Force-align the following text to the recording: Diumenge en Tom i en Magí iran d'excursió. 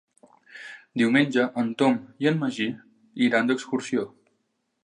Diumenge 1.01 1.43
en 1.63 1.69
Tom 1.83 1.99
i 2.25 2.31
en 2.31 2.41
Magí 2.45 2.69
iran 3.27 3.53
d'excursió. 3.53 4.09